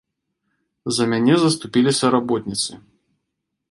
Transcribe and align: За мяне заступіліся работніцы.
За 0.97 1.03
мяне 1.13 1.37
заступіліся 1.43 2.05
работніцы. 2.19 2.71